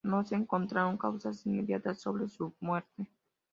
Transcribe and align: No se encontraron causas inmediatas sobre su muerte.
No 0.03 0.23
se 0.25 0.33
encontraron 0.33 0.97
causas 0.97 1.45
inmediatas 1.45 1.99
sobre 2.01 2.27
su 2.27 2.51
muerte. 2.59 3.05